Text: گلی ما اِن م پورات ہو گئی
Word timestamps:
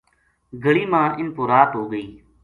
گلی 0.63 0.85
ما 0.91 1.01
اِن 1.17 1.27
م 1.29 1.33
پورات 1.35 1.71
ہو 1.77 1.83
گئی 1.91 2.07